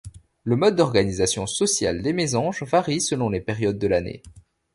Le 0.45 0.55
mode 0.55 0.77
d'organisation 0.77 1.45
sociale 1.45 2.01
des 2.01 2.11
mésanges 2.11 2.63
varie 2.63 3.01
selon 3.01 3.29
les 3.29 3.39
périodes 3.39 3.77
de 3.77 3.85
l'année. 3.85 4.23